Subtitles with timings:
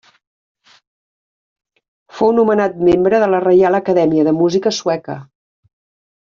[2.21, 5.23] Fou nomenat membre de la Reial Acadèmia de Música Sueca.